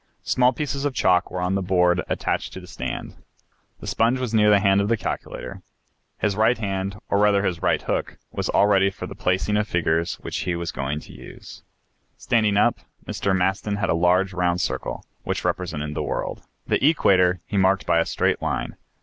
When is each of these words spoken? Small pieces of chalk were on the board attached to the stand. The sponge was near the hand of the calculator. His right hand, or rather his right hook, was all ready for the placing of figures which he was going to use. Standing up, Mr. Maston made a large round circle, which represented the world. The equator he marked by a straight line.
Small 0.23 0.51
pieces 0.51 0.83
of 0.83 0.95
chalk 0.95 1.29
were 1.29 1.41
on 1.41 1.53
the 1.53 1.61
board 1.61 2.01
attached 2.09 2.53
to 2.53 2.59
the 2.59 2.65
stand. 2.65 3.13
The 3.81 3.85
sponge 3.85 4.17
was 4.17 4.33
near 4.33 4.49
the 4.49 4.59
hand 4.59 4.81
of 4.81 4.87
the 4.87 4.97
calculator. 4.97 5.61
His 6.17 6.35
right 6.35 6.57
hand, 6.57 6.99
or 7.07 7.19
rather 7.19 7.43
his 7.45 7.61
right 7.61 7.79
hook, 7.79 8.17
was 8.31 8.49
all 8.49 8.65
ready 8.65 8.89
for 8.89 9.05
the 9.05 9.13
placing 9.13 9.57
of 9.57 9.67
figures 9.67 10.15
which 10.21 10.37
he 10.37 10.55
was 10.55 10.71
going 10.71 11.01
to 11.01 11.13
use. 11.13 11.61
Standing 12.17 12.57
up, 12.57 12.79
Mr. 13.05 13.37
Maston 13.37 13.75
made 13.75 13.89
a 13.91 13.93
large 13.93 14.33
round 14.33 14.59
circle, 14.59 15.05
which 15.21 15.45
represented 15.45 15.93
the 15.93 16.01
world. 16.01 16.41
The 16.65 16.83
equator 16.83 17.39
he 17.45 17.57
marked 17.57 17.85
by 17.85 17.99
a 17.99 18.05
straight 18.07 18.41
line. 18.41 18.77